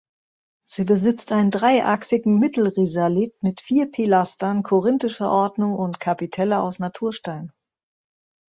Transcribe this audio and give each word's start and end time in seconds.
Sie 0.63 0.83
besitzt 0.83 1.31
einen 1.31 1.51
dreiachsigen 1.51 2.39
Mittelrisalit 2.39 3.35
mit 3.43 3.61
vier 3.61 3.91
Pilastern 3.91 4.63
korinthischer 4.63 5.29
Ordnung 5.29 5.75
und 5.75 5.99
Kapitelle 5.99 6.59
aus 6.59 6.79
Naturstein. 6.79 7.53